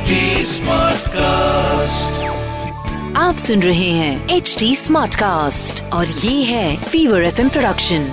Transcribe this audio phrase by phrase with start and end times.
[0.00, 0.18] HD
[0.50, 2.18] Smartcast.
[3.16, 8.08] आप सुन रहे हैं एच डी स्मार्ट कास्ट और ये है fever F production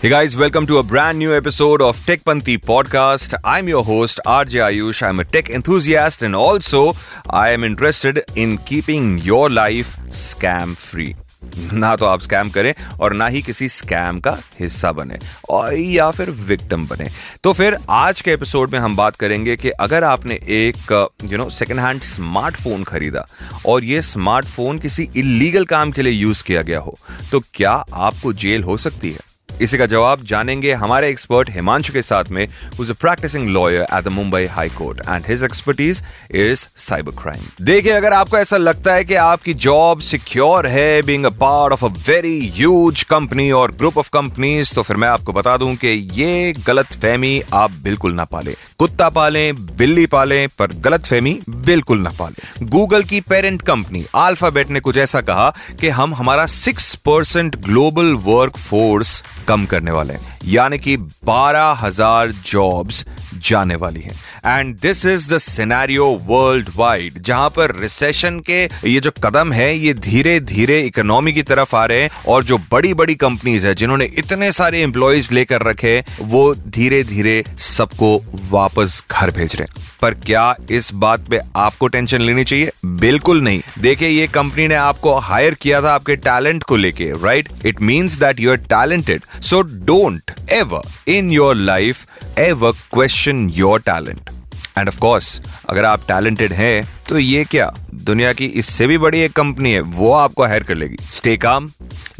[0.00, 3.34] Hey guys, welcome to a brand new episode of Tech Panti podcast.
[3.42, 5.02] I'm your host RJ Ayush.
[5.02, 6.94] I'm a tech enthusiast and also
[7.28, 11.16] I am interested in keeping your life scam free.
[11.72, 15.18] ना तो आप scam करें और ना ही किसी scam का हिस्सा बने,
[15.50, 17.08] और या फिर विक्टिम बने।
[17.44, 21.48] तो फिर आज के एपिसोड में हम बात करेंगे कि अगर आपने एक you know
[21.50, 23.26] second hand smartphone खरीदा
[23.66, 26.98] और ये स्मार्टफ़ोन किसी इलीगल काम के लिए यूज़ किया गया हो
[27.32, 29.27] तो क्या आपको जेल हो सकती है?
[29.60, 32.46] इसी का जवाब जानेंगे हमारे एक्सपर्ट हिमांशु के साथ में
[32.78, 37.92] who's practising lawyer at the Mumbai high court and his expertise is cyber crime देखिए,
[37.92, 41.88] अगर आपको ऐसा लगता है कि आपकी जॉब सिक्योर है being a part of a
[42.08, 46.52] very huge company और ग्रुप ऑफ़ कंपनीज़ तो फिर मैं आपको बता दूँ कि ये
[46.66, 52.10] गलत फहमी आप बिल्कुल ना पाले। कुत्ता पालें, बिल्ली पालें, पर गलत फहमी बिल्कुल ना
[52.18, 55.50] पालें। गूगल की पेरेंट कंपनी अल्फ़ाबेट ने कुछ ऐसा कहा
[55.80, 61.78] कि हम हमारा six percent global work force कम करने वाले हैं। यानी कि बारह
[61.80, 63.04] हज़ार जॉब्स
[63.46, 64.14] जाने वाली हैं।
[64.46, 66.06] And this is the scenario
[66.76, 71.76] worldwide जहाँ पर रिसेशन के ये जो कदम है, ये धीरे धीरे इकोनॉमी की तरफ़
[71.76, 76.02] आ रहे हैं और जो बड़ी बड़ी कंपनीज़ है, जिन्होंने इतने सारे एम्प्लॉयज़ लेकर रखे
[76.20, 78.16] वो धीरे धीरे सबको
[78.50, 82.70] वापस घर भेज रहे हैं। पर क्या इस बात पे आपको टेंशन लेनी चाहिए?
[82.86, 87.48] बिल्कुल नहीं। देखिए, ये कंपनी ने आपको हायर किया था आपके टैलेंट को लेके right
[87.66, 92.06] it means that you are talented so don't ever in your life
[92.38, 94.30] ever question your talent
[94.78, 97.72] and of course अगर आप टैलेंटेड हैं तो ये क्या?
[97.94, 101.70] दुनिया की इससे भी बड़ी एक कंपनी है, वो आपको हायर कर लेगी। स्टे काम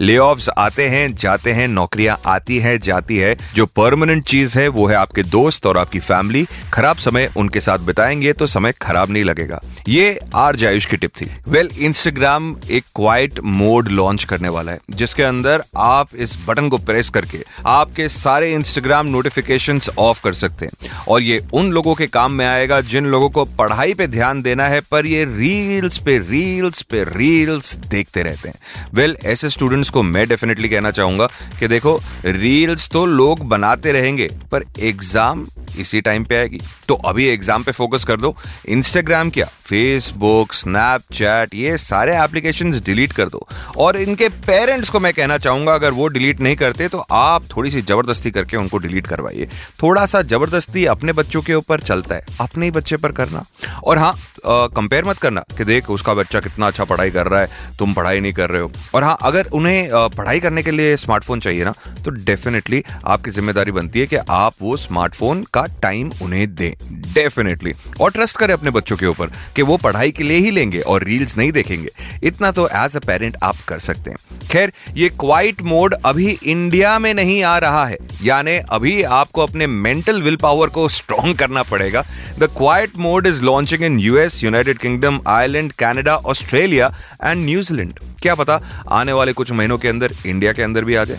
[0.00, 0.18] ले
[0.58, 4.96] आते हैं जाते हैं नौकरियाँ आती है जाती है। जो परमानेंट चीज़ है वो है
[4.96, 9.60] आपके दोस्त और आपकी फैमिली खराब समय उनके साथ बिताएँगे तो समय खराब नहीं लगेगा।
[9.88, 14.72] ये आर जायुष की टिप थी। वेल well, इंस्टाग्राम एक क्वाइट मोड लॉन्च करने वाला
[14.72, 20.32] है जिसके अंदर आप इस बटन को प्रेस करके आपके सारे इंस्टाग्राम नोटिफिकेशन ऑफ़ कर
[20.32, 24.06] सकते हैं। और ये उन लोगों के काम में आएगा जिन लोगों को पढ़ाई पे
[24.06, 28.56] ध्यान देना है पर ये रील्स पे रील्स पे रील्स देखते रहते हैं।
[28.94, 31.26] वेल well, ऐसे स्टूडेंट्स को मैं डेफिनेटली कहना चाहूँगा
[31.58, 35.46] कि देखो रील्स तो लोग बनाते रहेंगे पर एग्ज़ाम
[35.78, 38.34] इसी टाइम पे आएगी। तो अभी एग्ज़ाम पे फोकस कर दो।
[38.68, 39.46] इंस्टाग्राम क्या?
[39.68, 43.46] फेसबुक स्नैपचैट ये सारे एप्लीकेशन डिलीट कर दो।
[43.78, 47.70] और इनके पेरेंट्स को मैं कहना चाहूँगा, अगर वो डिलीट नहीं करते तो आप थोड़ी
[47.70, 49.48] सी ज़बरदस्ती करके उनको डिलीट करवाइए।
[49.82, 53.44] थोड़ा सा ज़बरदस्ती अपने बच्चों के ऊपर चलता है। अपने ही बच्चे पर करना।
[53.84, 54.14] और हाँ
[54.44, 58.20] कंपेयर मत करना कि देख, उसका बच्चा कितना अच्छा पढ़ाई कर रहा है, तुम पढ़ाई
[58.20, 61.74] नहीं कर रहे हो। और हाँ अगर उन्हें पढ़ाई करने के लिए स्मार्टफ़ोन चाहिए ना
[62.04, 66.72] तो डेफिनेटली आपकी ज़िम्मेदारी बनती है कि आप वो स्मार्टफ़ोन का टाइम उन्हें दें
[67.14, 70.80] डेफिनेटली और ट्रस्ट करें अपने बच्चों के ऊपर कि वो पढ़ाई के लिए ही लेंगे
[70.80, 71.90] और रील्स नहीं देखेंगे।
[72.22, 76.98] इतना तो एज अ पेरेंट आप कर सकते हैं। खैर, ये क्वाइट मोड अभी इंडिया
[76.98, 81.62] में नहीं आ रहा है। यानी अभी आपको अपने मेंटल विल पावर को स्ट्रॉन्ग करना
[81.62, 82.04] पड़ेगा।
[82.38, 86.92] The quiet mode is launching in US United Kingdom Ireland Canada Australia
[87.24, 91.04] and New Zealand क्या पता आने वाले कुछ महीनों के अंदर इंडिया के अंदर भी आ
[91.04, 91.18] जाए।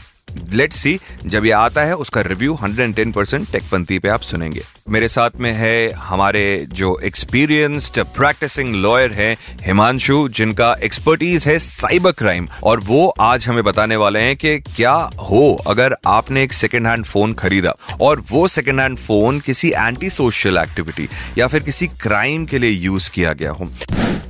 [0.52, 5.08] लेट सी जब ये आता है, उसका रिव्यू 110 परसेंट टेकपंथी पे आप सुनेंगे। मेरे
[5.10, 12.48] साथ में है हमारे जो एक्सपीरियंस्ड प्रैक्टिसिंग लॉयर है हिमांशु, जिनका एक्सपर्टीज है साइबर क्राइम
[12.64, 17.06] और वो आज हमें बताने वाले हैं कि क्या हो अगर आपने एक सेकेंड हैंड
[17.06, 21.08] फ़ोन खरीदा, और वो सेकेंड हैंड फ़ोन किसी एंटी सोशल एक्टिविटी
[21.38, 23.70] या फिर किसी क्राइम के लिए यूज़ किया गया हो।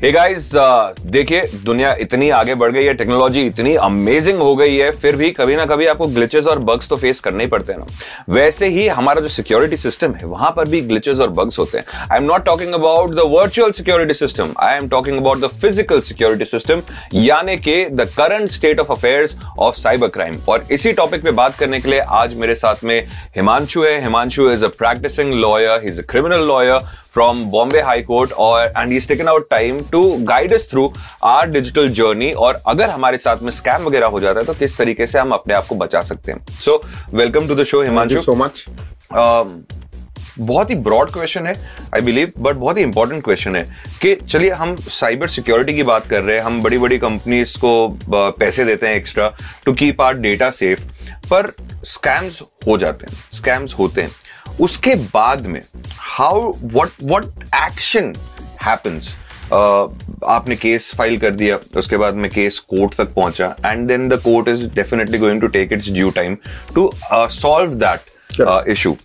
[0.03, 4.91] हे गाइस देखिए, दुनिया इतनी आगे बढ़ गई है टेक्नोलॉजी इतनी अमेजिंग हो गई है,
[4.91, 7.80] फिर भी कभी ना कभी आपको ग्लिचेस और बग्स तो फेस करने ही पड़ते हैं
[7.80, 11.78] ना। वैसे ही हमारा जो सिक्योरिटी सिस्टम है, वहाँ पर भी ग्लिचेस और बग्स होते
[11.78, 15.48] हैं। I am not talking about the virtual security system I am talking about the
[15.62, 16.82] physical security system
[17.16, 21.56] यानी कि the current state of affairs of cyber crime और इसी टॉपिक पे बात
[21.58, 23.00] करने के लिए आज मेरे साथ में
[23.35, 26.88] हिमांशु है। Himanshu is a practising lawyer is a criminal lawyer
[27.20, 30.88] from Bombay High Court और and he's taken out time to guide us through
[31.30, 34.78] our digital journey और अगर हमारे साथ में स्कैम वगैरह हो जाता है तो किस
[34.78, 36.82] तरीके से हम अपने आप को बचा सकते हैं। So
[37.14, 38.66] welcome to the show Himanshu so much
[40.40, 41.56] बहुत ही ब्रॉड क्वेश्चन है
[41.96, 43.64] आई बिलीव बट बहुत ही इंपॉर्टेंट क्वेश्चन है
[44.02, 47.98] कि चलिए हम साइबर सिक्योरिटी की बात कर रहे हैं हम बड़ी बड़ी कंपनीज़ को
[48.12, 49.32] पैसे देते हैं extra
[49.66, 50.86] to keep our data safe
[51.30, 51.52] पर
[51.86, 54.12] स्कैम्स हो जाते हैं स्कैम्स होते हैं।
[54.59, 55.61] उसके बाद में
[55.97, 57.26] how what what
[57.56, 58.14] action
[58.64, 59.16] happens
[60.28, 64.14] आपने केस फ़ाइल कर दिया उसके बाद में केस कोर्ट तक पहुँचा and then the
[64.14, 66.38] court is definitely going to take its due time
[66.76, 68.96] to solve that issue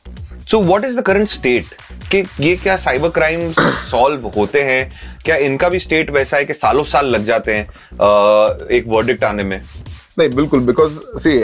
[0.51, 1.65] so what is the current state
[2.12, 3.53] कि ये क्या साइबर क्राइम
[3.91, 4.93] सॉल्व होते हैं?
[5.25, 9.25] क्या इनका भी स्टेट वैसा है कि सालों साल लग जाते हैं uh, एक वर्डिक्ट
[9.25, 9.61] आने में?
[10.19, 11.41] नहीं, बिल्कुल बिकॉज़ सी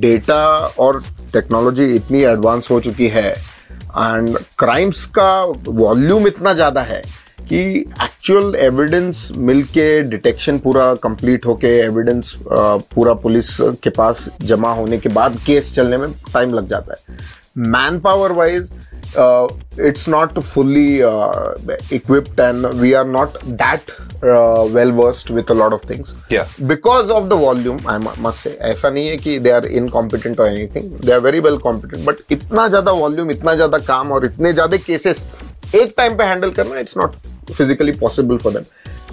[0.00, 0.44] डेटा
[0.80, 1.02] और
[1.32, 5.32] टेक्नोलॉजी इतनी एडवांस हो चुकी है एंड क्राइम्स का
[5.68, 7.02] वॉल्यूम इतना ज़्यादा है
[7.48, 7.60] कि
[8.02, 15.08] एक्चुअल एविडेंस मिलके डिटेक्शन पूरा कंप्लीट होके एविडेंस पूरा पुलिस के पास जमा होने के
[15.08, 17.18] बाद केस चलने में टाइम लग जाता है।
[18.00, 18.70] Manpower wise
[19.80, 20.96] it's not fully
[21.92, 23.90] equipped and we are not that
[24.74, 26.14] well versed with a lot of things
[26.62, 30.48] because of the volume I must say ऐसा नहीं है कि दे आर इनकॉम्पिटेंट और
[30.76, 34.52] anything they are very well competent but इतना ज़्यादा volume इतना ज़्यादा काम और इतने
[34.52, 35.26] ज़्यादा केसेस
[35.74, 37.14] एक टाइम पे हैंडल करना it's not
[37.52, 38.64] physically possible for them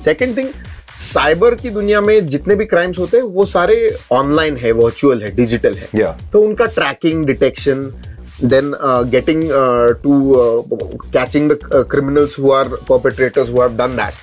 [0.03, 0.49] second thing
[0.97, 3.75] cyber की दुनिया में जितने भी क्राइम्स होते हैं वो सारे
[4.11, 6.31] ऑनलाइन है वर्चुअल है डिजिटल है। Yeah.
[6.31, 7.83] तो उनका tracking detection
[8.39, 10.63] then uh, getting uh, to uh,
[11.11, 14.13] catching the uh, criminals who are perpetrators who have done that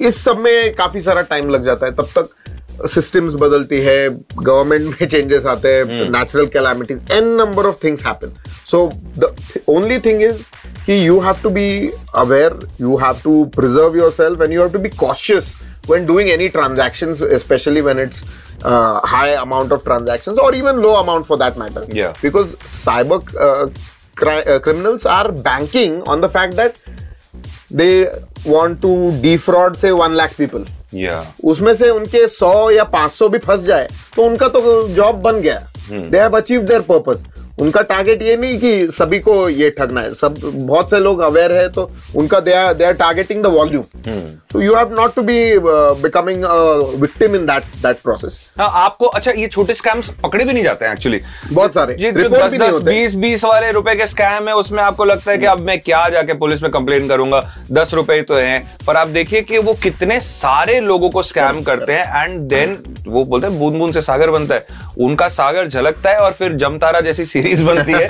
[0.00, 5.00] इस सब में काफ़ी सारा टाइम लग जाता है तब तक सिस्टम्स बदलती है गवर्नमेंट
[5.00, 8.32] में चेंजेस आते हैं natural calamities an number of things happen
[8.70, 8.88] so
[9.18, 9.34] the
[9.68, 10.42] only thing is
[10.86, 11.68] कि you have to be
[12.16, 15.54] aware you have to preserve yourself and you have to be cautious
[15.88, 18.22] when doing any transactions, especially when it's
[18.64, 21.84] uh, high amount of transactions or even low amount for that matter.
[21.88, 22.14] Yeah.
[22.22, 23.70] Because cyber uh,
[24.16, 26.76] cri- uh, criminals are banking on the fact that
[27.70, 28.08] they
[28.44, 30.64] want to defraud say one lakh people.
[30.90, 31.24] Yeah.
[31.44, 35.58] उसमें से उनके 100 या 500 भी फंस जाए तो उनका तो जॉब बन गया
[35.90, 37.24] they have achieve their purpose
[37.60, 41.52] उनका टारगेट ये नहीं कि सभी को ये ठगना है। सब बहुत से लोग अवेयर
[41.52, 43.84] है तो उनका they are they are targeting the volume
[44.52, 45.38] तो you have not to be
[46.02, 46.44] becoming
[47.00, 50.92] victim in that that process आपको अच्छा ये छोटे स्कैम्स पकड़े भी नहीं जाते हैं
[50.92, 51.20] एक्चुअली
[51.52, 54.82] बहुत सारे। ये जो रिपोर्ट दस दस बीस बीस वाले रुपए के स्कैम है उसमें
[54.82, 58.34] आपको लगता है कि अब मैं क्या जाके पुलिस में कंप्लेन करूँगा। दस रुपए तो
[58.34, 62.76] है। पर आप देखिए कि वो कितने सारे लोगों को स्कैम करते हैं एंड देन
[63.06, 64.66] वो बोलते हैं बूंद बूंद से सागर बनता है।
[65.00, 68.08] उनका सागर झलकता है और फिर जमतारा जैसी सीरीज़ बनती है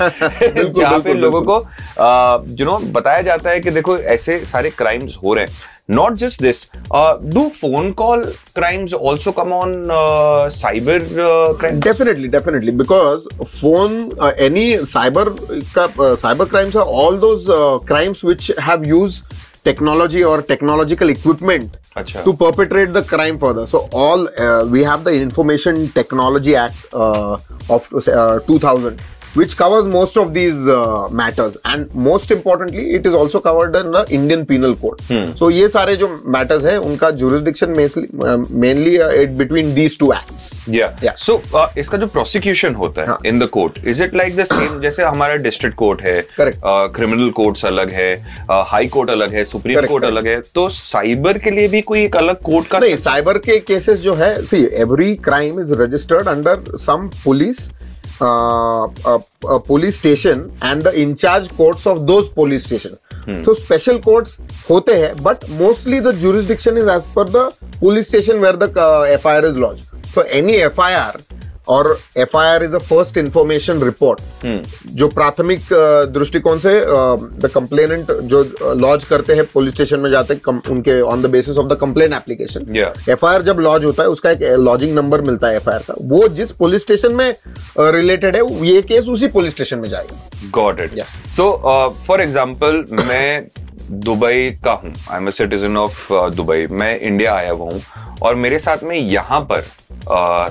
[0.73, 1.57] जहाँ पे लोगों को
[2.59, 6.41] यू नो बताया जाता है कि देखो ऐसे सारे क्राइम्स हो रहे हैं not just
[6.41, 6.65] this
[7.33, 8.23] do phone call
[8.55, 9.73] crimes also come on
[10.51, 11.07] cyber
[11.59, 17.79] crime definitely definitely because phone uh, any cyber uh, cyber crimes are all those uh,
[17.91, 22.23] crimes which have used technology or technological equipment Acha.
[22.23, 27.37] to perpetrate the crime further so all uh, we have the information technology act uh,
[27.69, 29.01] of uh, 2000
[29.35, 33.91] which covers most of these uh, matters and most importantly it is also covered in
[33.91, 35.31] the indian penal code Hmm.
[35.35, 40.49] so ये सारे जो matters है उनका jurisdiction mainly uh, it between these two acts
[40.67, 40.95] Yeah.
[41.01, 41.15] Yeah.
[41.17, 43.17] So uh, इसका जो prosecution होता है हाँ.
[43.25, 46.57] In the court is it like the same जैसे हमारा डिस्ट्रिक्ट कोर्ट है Correct.
[46.95, 48.13] क्रिमिनल कोर्ट्स अलग है
[48.71, 50.17] हाई कोर्ट अलग है सुप्रीम Correct, कोर्ट correct.
[50.17, 53.59] अलग है तो साइबर के लिए भी कोई एक अलग कोर्ट का नहीं साइबर के
[53.67, 57.69] केसेस जो है see every crime is registered under some police
[58.21, 64.37] police station and the incharge courts of those police station तो स्पेशल कोर्ट्स
[64.69, 67.49] होते हैं but mostly the jurisdiction is as per the
[67.79, 68.73] police station where the
[69.09, 69.83] F I R is launch
[70.15, 71.21] तो any F I R
[71.69, 74.21] और F I R is a first information report
[74.99, 75.67] जो प्राथमिक
[76.13, 78.43] दृष्टिकोण से the complainant जो
[78.75, 82.13] launch करते हैं police station में जाते हैं उनके on the basis of the complaint
[82.13, 82.75] application.
[83.09, 85.93] F जब लॉन्च होता है उसका एक लॉजिंग नंबर मिलता है एफ़ आई आर का।
[86.01, 87.33] वो जिस पुलिस स्टेशन में
[87.79, 91.15] रिलेटेड uh, है ये केस उसी पुलिस स्टेशन में जाएगा। Got it Yes.
[91.37, 91.51] तो
[92.05, 93.47] फॉर एग्ज़ाम्पल मैं
[94.05, 96.65] दुबई का हूँ। I am a citizen of Dubai.
[96.71, 97.81] मैं इंडिया आया हुआ हूँ।
[98.23, 99.63] और मेरे साथ में यहाँ पर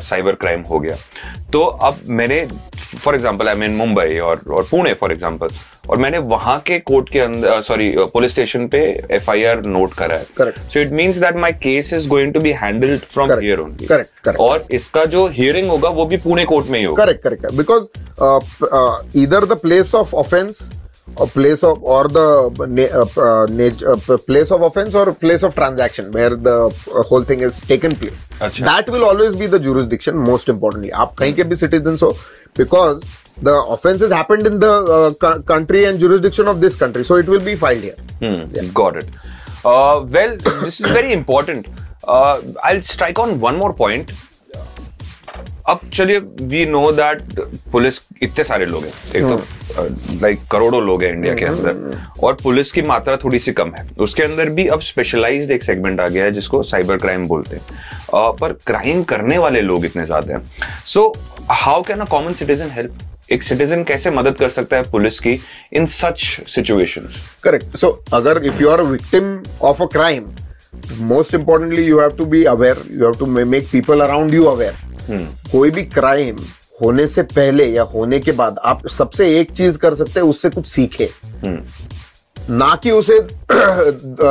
[0.03, 0.97] साइबर क्राइम हो गया।
[1.53, 2.47] तो अब मैंने
[2.77, 5.49] for example I mean Mumbai और और पुणे फॉर एग्ज़ाम्पल
[5.91, 9.95] और मैंने वहाँ के कोर्ट के अंदर सॉरी पुलिस स्टेशन पे एफ़ आई आर नोट
[9.95, 13.33] करा है। So it means that my case is going to be handled from.
[13.33, 14.37] Here only correct.
[14.41, 17.89] और इसका जो हियरिंग होगा वो भी पुणे कोर्ट में ही होगा। करेक्ट करेक्ट बिकॉज़
[19.19, 20.53] इधर the place of either
[21.17, 22.27] a place of or the
[22.61, 27.41] uh, uh, uh place of offense or place of transaction where the uh, whole thing
[27.41, 28.65] is taken place Achha.
[28.65, 32.13] that will always be the jurisdiction most importantly you can be ke bhi citizens ho
[32.61, 33.03] because
[33.49, 37.29] the offense has happened in the uh, country and jurisdiction of this country so it
[37.35, 38.41] will be filed here hmm.
[38.57, 38.71] yeah.
[38.83, 39.09] got it
[39.65, 41.67] uh, well this is very important
[42.69, 44.13] i'll strike on one more point
[45.69, 47.23] अब चलिए we know that
[47.73, 49.37] police इतने सारे लोग हैं। एक तो
[50.23, 53.89] like करोड़ों लोग हैं इंडिया के अंदर। और पुलिस की मात्रा थोड़ी सी कम है।
[53.99, 57.63] उसके अंदर भी अब स्पेशलाइज्ड एक सेगमेंट आ गया है जिसको साइबर क्राइम बोलते हैं।
[58.15, 60.43] अ, पर क्राइम करने वाले लोग इतने ज़्यादा हैं।
[60.87, 61.17] So
[61.51, 62.99] how can a common citizen help
[63.33, 65.41] एक सिटीजन कैसे मदद कर सकता है पुलिस की
[65.73, 69.27] in such situations correct so अगर if you are a victim
[69.73, 70.27] of a crime
[71.13, 74.47] most importantly you have to be aware you have to ma- make people around you
[74.55, 74.88] aware.
[75.09, 75.51] Hmm.
[75.53, 76.37] कोई भी crime
[76.83, 80.51] होने से पहले या होने के बाद आप सबसे एक चीज़ कर सकते हैं उससे
[80.51, 81.09] कुछ सीखे।
[81.45, 83.19] हम्म। ना कि उसे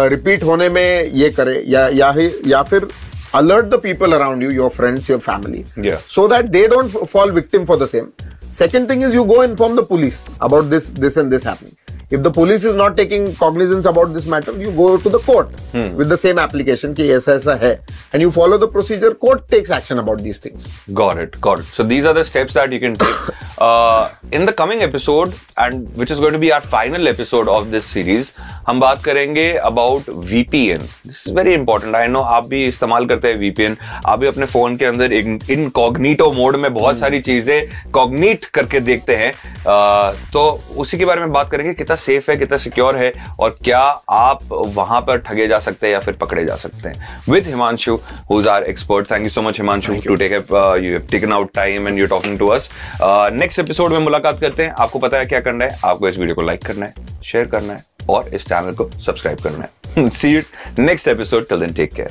[0.10, 2.14] रिपीट होने में ये करे या या,
[2.48, 2.88] या फिर
[3.36, 5.64] alert the people around you your friends your family
[6.08, 8.08] so that they don't fall victim for the same
[8.52, 12.22] second thing is you go inform the police about this this and this happening if
[12.22, 16.08] the police is not taking cognizance about this matter you go to the court with
[16.08, 17.72] the same application की ऐसा ऐसा है।
[18.14, 20.68] And you follow the procedure court takes action about these things
[21.00, 24.52] got it got it so these are the steps that you can take in the
[24.52, 28.32] coming episode and which is going to be our final episode of this series
[28.68, 33.28] हम बात करेंगे about VPN this is very important I know आप भी इस्तेमाल करते
[33.28, 37.92] हैं VPN आप भी अपने फ़ोन के अंदर इन कॉग्निटो मोड में बहुत सारी चीज़ें
[37.92, 40.42] कॉग्निट करके देखते हैं। uh, तो
[40.78, 43.80] उसी के बारे में बात करेंगे। कितना सेफ़ है कितना सिक्योर है और क्या
[44.12, 47.20] आप वहाँ पर ठगे जा सकते हैं या फिर पकड़े जा सकते हैं?
[47.30, 47.96] With Himanshu
[48.32, 51.54] who is our expert thank you so much Himanshu to take you have taken out
[51.56, 52.70] time and you talking to us
[53.02, 55.80] next episode में मुलाकात करते हैं। आपको पता है क्या करना है?
[55.86, 59.40] आपको इस वीडियो को लाइक करना है शेयर करना है और इस चैनल को सब्सक्राइब
[59.40, 59.70] करना है।
[60.11, 60.43] see you
[60.79, 62.09] next episode till then take care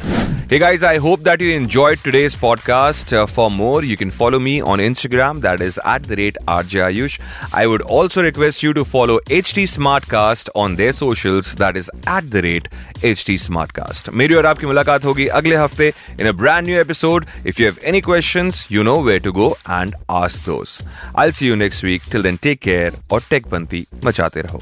[0.50, 4.39] hey guys i hope that you enjoyed today's podcast Uh, for more you can follow
[4.47, 7.15] me on instagram that is at the rate rjayush
[7.61, 12.29] i would also request you to follow ht smartcast on their socials that is at
[12.35, 12.69] the rate
[13.13, 17.63] ht smartcast मेरी और आपकी मुलाकात होगी अगले हफ्ते in a brand new episode if
[17.63, 20.77] you have any questions you know where to go and ask those
[21.15, 24.61] i'll see you next week till then take care और take पंती मचाते रहो